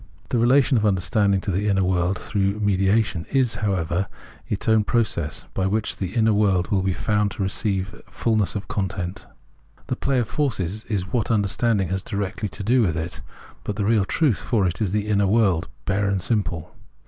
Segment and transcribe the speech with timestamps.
[0.29, 4.07] The relation of understanding to the inner world through mediation is, however,
[4.47, 8.67] its own process, by which the inner world will be found to receive fullness of
[8.67, 9.27] content.
[9.77, 13.21] Understanding 141 The play of forces is what understanding has directly to do with;
[13.63, 16.75] but the real truth for it is the inner world bare and simple.